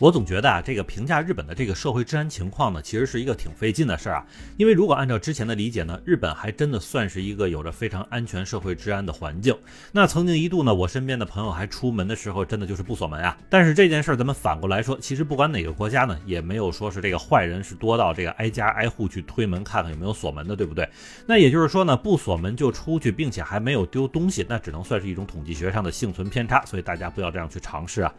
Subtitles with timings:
[0.00, 4.26] 我总觉得啊，这个评价日本的这个社会治安情况呢，其实是一个挺费劲的事儿啊。
[4.56, 9.56] 因为如果按照之前的理解呢，日本还真的算是一个有着非常安全社会治安的环境。
[9.92, 13.38] 那曾经一度呢，我身边的朋友还出门的时候真的就是不锁门啊。
[13.48, 20.88] 但是这件事儿咱们反过来说，其实不管哪个国家呢，也没有说是这个坏人是多到这个挨家挨户去推门看看有没有锁门的，对不对？
[21.24, 26.64] 那也就是说呢，不锁门就出去，并且还没有丢东西，那只能算是一种统计学上的幸存偏差。
[26.66, 28.12] 所以大家不要这样去尝试啊。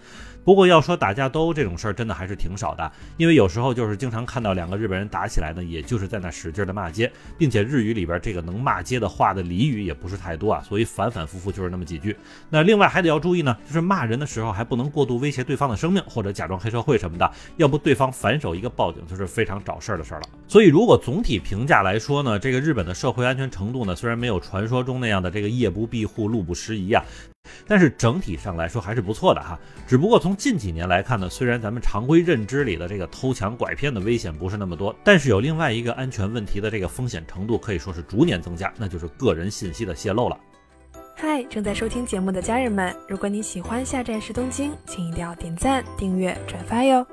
[0.46, 12.16] 不过要说打架斗殴这种事儿，真的还是挺少的，因为有时候就是经常看到两个日本人打起来呢，也就是在那使劲的骂街，并且日语里边这个能骂街的话的俚语也不是太多啊，所以反反复复就是那么几句。
[12.48, 20.28] 那另外还得要注意呢，就是骂人的时候还不能过度威胁对方的生命，或者假装黑社会什么的，要不对方反手一个报警就是非常找事儿的事儿了。
[20.48, 27.04] 所以如果总体评价来说呢，这个日本的社会安全程度呢，虽然没有传说中那样的这个夜不闭户、路不拾遗啊。
[27.68, 40.38] 但是整体上来说还是不错的哈，只不过从近几年来看呢，虽然咱们常规认知里的这个偷抢拐骗的危险不是那么多，但是有另外一个安全问题的这个风险程度可以说是逐年增加，那就是个人信息的泄露了。
[41.16, 47.06] 嗨，正在收听节目的家人们，如果你喜欢下站是东京，请一定要点赞、订阅、转发哟。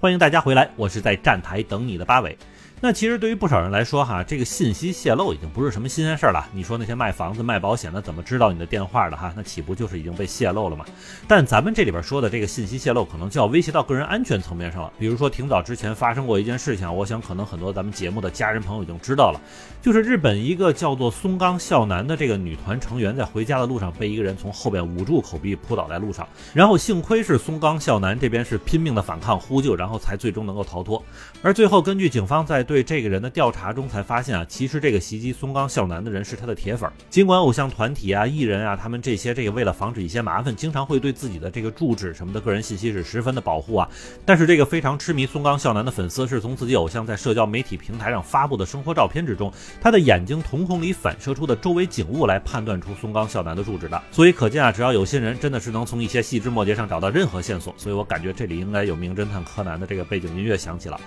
[0.00, 2.36] 欢迎大家回来，我是在站台等你的八尾。
[2.84, 6.46] 那其实对于不少人来说，哈，这个信息泄露已经不是什么新鲜事儿了。
[6.52, 9.16] 你说那些卖房子、卖保险的怎么知道你的电话的？
[9.16, 10.84] 哈，那岂不就是已经被泄露了吗？
[11.26, 14.92] 但咱们这里边说的这个信息泄露，可能就要威胁到个人安全层面上了。
[14.98, 19.40] 比如说，挺早之前发生过一件事情，我想可能很多咱们节目的家人朋友已经知道了，
[19.80, 31.02] 就是日本一个叫做松冈孝男的这个女团成员，在回家的路上被一个人从后边捂住口鼻扑倒在路上，然后幸亏是松冈孝男这边是拼命的反抗呼救，然后才最终能够逃脱。
[31.40, 36.90] 而最后，根据警方在对对这个人的调查中才发现啊，其实这个袭击松冈孝男的人是他的铁粉。
[37.08, 43.88] 尽管偶像团体啊、艺人啊，他们这些这个为了防止一些麻烦，经常会对自己的这个住址什么的个人信息是十分的保护啊。
[44.24, 54.02] 但是这个非常痴迷松冈孝男的粉丝，是从自己偶像在社交媒体平台上发布的生活照片之中，他的眼睛瞳孔里反射出的周围景物来判断出松冈孝男的住址的。
[54.10, 57.72] 所以可见啊，只要有心人，真的是能从一些细枝末节上找到任何线索。
[57.76, 61.00] 所以我感觉这里应该有名侦探柯南的这个背景音乐响起了。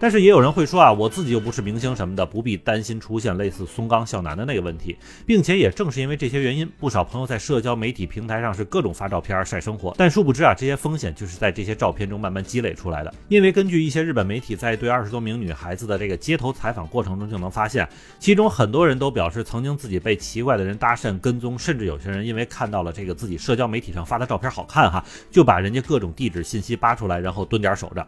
[0.00, 4.96] 但是也有人会说啊，我自己又不是明星什么的，不必担心出现类似松冈孝男的那个问题，
[5.26, 9.94] 并且也正是因为这些原因，不少朋友在社交媒体平台上是各种发照片晒生活。
[9.98, 13.12] 但殊不知啊，这些风险就是在这些照片中慢慢积累出来的。
[13.28, 17.86] 因为根据一些日本媒体在对二十多名女孩子的这个街头采访过程中就能发现，
[18.18, 28.06] 其中很多人都表示曾经自己被奇怪的人搭讪跟踪，甚至有些人因为看到了这个自己社交媒体上发的照片好看哈，就把人家各种地址信息扒出来，然后蹲点守着。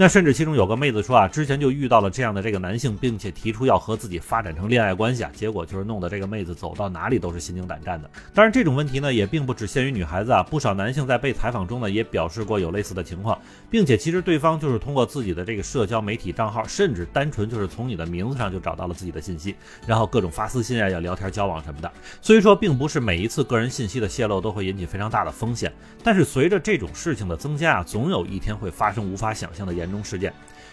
[0.00, 8.08] 那甚至其中有个妹子说啊，之前就遇到了这样的这个男性，并且提出要和自己发展成恋爱关系啊，结果就是弄得这个妹子走到哪里都是心惊胆战的。
[8.32, 19.54] 当然，这种问题呢也并不只限于女孩子啊，不少男性在被采访中呢也表示过有类似的情况，并且其实对方就是通过自己的这个社交媒体账号，甚至单纯就是从你的名字上就找到了自己的信息，
[19.86, 21.92] 然后各种发私信啊，要聊天交往什么的。
[22.22, 25.70] 所以说，并不是每一次个人信息的泄露都会引起非常大的风险，
[26.02, 30.32] 但是随着这种事情的增加啊，总有一天会发生无法想象的严中事件。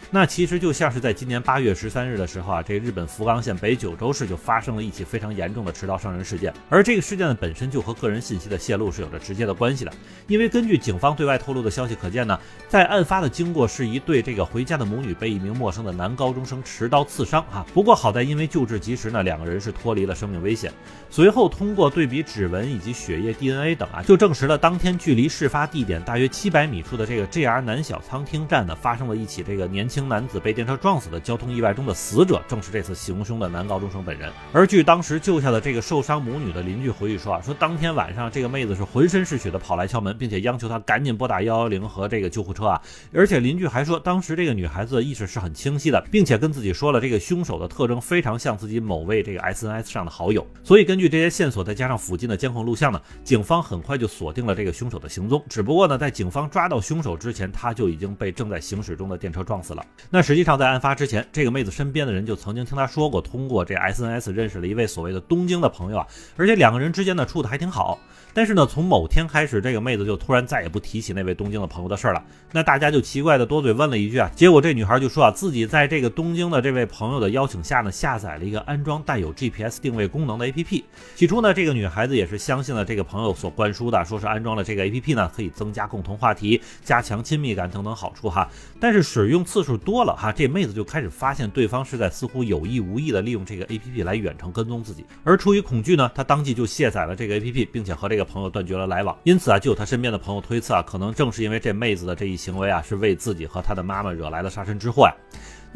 [0.10, 9.92] 那其实就像是在今年八月十三日的时候啊，这日本福冈县北九州市就发生了一起非常严重的持刀伤人事件，而这个事件呢本身就和个人信息的泄露是有着直接的关系的。
[10.28, 12.40] 因为根据警方对外透露的消息可见呢，
[12.70, 20.72] 在案发的经过是一对这个回家的母女被一名陌生的男高中生持刀刺伤哈，不过好在因为救治及时呢，两个人是脱离了生命危险。
[21.10, 30.08] 随后通过对比指纹以及血液 DNA 等啊，就证实了当天距离事发地点大约七百米处的这个 JR 南小仓町站呢，发生了一起这个年轻。
[30.08, 34.32] 男子被电车撞死的交通意外中的死者，正是这次行凶的男高中生本人。
[34.54, 42.82] 而据当时救下的这个受伤母女的邻居回忆说啊，说当天晚上这个妹子是浑身是血的跑来敲门，并且央求他赶紧拨打幺幺零和这个救护车啊。
[43.14, 50.46] 而且邻居还说，当时这个女孩子的意识是很清晰的，并且跟自己说了这个凶手的特征非常像自己某位这个 SNS 上的好友。
[50.64, 55.44] 所以根据这些线索，再加上附近的监控录像呢，警方很快就锁定了这个凶手的行踪。
[55.50, 59.86] 只不过呢，在警方抓到凶手之前，他就已经被正在行驶中的电车撞死了。
[60.10, 68.00] 那实际上，在案发之前，这个妹子身边的人就曾经听她说过，通过这 SNS 认识了一位所谓的东京的朋友啊，而且两个人之间呢处的还挺好。
[68.34, 72.24] 但是呢，从某天开始，这个妹子就突然再也不提起那位东京的朋友的事儿了。
[72.52, 80.84] 那大家就奇怪的多嘴问了一句啊，结果这女孩就说啊，自己在这个东京的这位朋友的邀请下呢，下载了一个安装带有 GPS 定位功能的 APP。
[81.16, 88.48] 起初呢，这个女孩子也是相信了这个朋友所灌输的，说是安装了这个 APP 呢，可以增加共同话题、加强亲密感等等好处哈。
[88.80, 99.18] 但是使用次数多了哈，这妹子就开始发现对方是在似乎有意无意的利用这个 A P P 来远程跟踪自己，而出于恐惧呢，她当即就卸载了这个 A P P，并且和这个朋友断绝了来往。
[99.24, 105.14] 因此啊，就有她身边的朋友推测啊，可能正是因为这妹子的这一行为啊，是为自己和她的妈妈惹来了杀身之祸呀。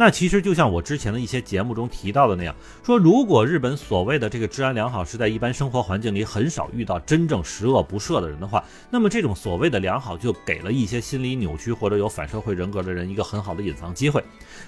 [0.01, 14.23] 那其实就像我之前的一些节目中提到的那样，说如果日本所谓的这个治安良好是在一般生活环境里很少遇到真正十恶不赦的人的话，那么这种所谓的良好就给了一些心理扭曲或者有反社会人格的人一个很好的隐藏机会。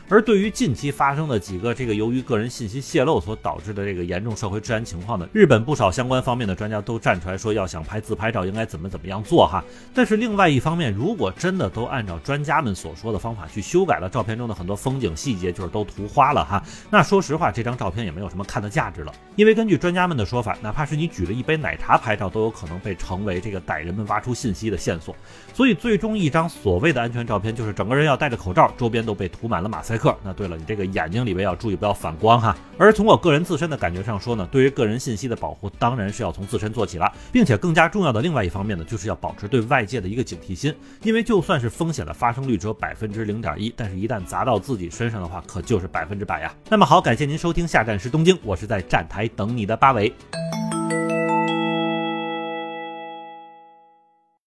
[0.08, 9.64] 而对于近期发生的几个这个由于个人信息泄露所导致的这个严重社会治安情况呢，日本不少相关方面的专家都站出来说，要想拍自拍照应该怎么怎么样做哈。
[9.96, 15.12] 但是另外一方面，如果真的都按照专家们所说的方法去修改了照片中的很多风景。
[15.24, 19.14] 细节就是都涂花了哈，那说实话，这张照片也没有什么看的价值了。
[19.38, 25.16] 因为根据专家们的说法，哪怕是你举了一杯奶茶拍照，都有可能被成为这个歹人们挖出信息的线索。
[25.54, 30.14] 所以，最终一张所谓的安全照片，就是整个人要戴着口罩，周边都被涂满了马赛克。
[30.24, 32.56] 那对了，你这个眼睛里边要注意不要反光哈。
[32.78, 40.76] 而从我个人自身的感觉上说呢，对于个人信息的保护，当然是要从自身做起了，并且更加重要的另外一方面呢，就是要保持对外界的一个警惕心。
[41.04, 46.54] 因为就算是风险的发生率只有百分之零点一，但是一旦砸到自己身身上的话，可就是百分之百呀。
[46.70, 50.14] 那么好，感谢您收听下站是东京，我是在站台等你的八尾。